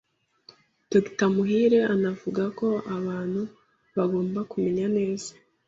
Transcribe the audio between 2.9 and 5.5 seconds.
abantu bagomba kumenya neza